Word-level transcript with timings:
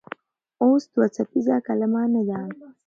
اوس 0.63 0.83
دوه 0.93 1.07
څپیزه 1.15 1.55
کلمه 1.67 2.03
نه 2.13 2.21
ده. 2.27 2.39